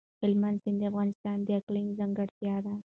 [0.21, 2.73] هلمند سیند د افغانستان د اقلیم ځانګړتیا ده.